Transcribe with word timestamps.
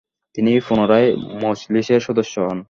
তিনি 0.35 0.51
পুনরায় 0.67 1.09
মজলিসের 1.43 2.01
সদস্য 2.07 2.35
হন। 2.41 2.59